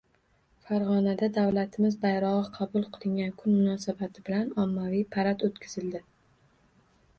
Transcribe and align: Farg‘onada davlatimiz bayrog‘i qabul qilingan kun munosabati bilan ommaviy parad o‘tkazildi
Farg‘onada 0.69 1.27
davlatimiz 1.35 1.97
bayrog‘i 2.05 2.49
qabul 2.57 2.89
qilingan 2.97 3.37
kun 3.43 3.59
munosabati 3.59 4.27
bilan 4.31 4.51
ommaviy 4.65 5.07
parad 5.19 5.49
o‘tkazildi 5.51 6.05